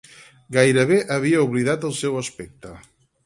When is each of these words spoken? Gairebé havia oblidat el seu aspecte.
Gairebé 0.55 0.97
havia 1.17 1.43
oblidat 1.49 1.87
el 1.91 1.95
seu 1.99 2.17
aspecte. 2.25 2.73